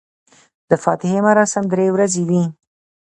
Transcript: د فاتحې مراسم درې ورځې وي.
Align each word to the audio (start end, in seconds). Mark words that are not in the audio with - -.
د 0.69 0.71
فاتحې 0.83 1.19
مراسم 1.27 1.63
درې 1.73 1.87
ورځې 1.95 2.21
وي. 2.29 2.43